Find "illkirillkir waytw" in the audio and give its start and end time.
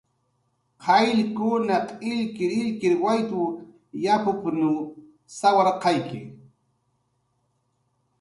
2.09-3.41